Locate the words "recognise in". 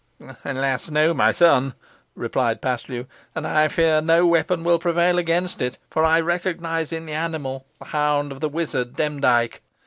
6.21-7.03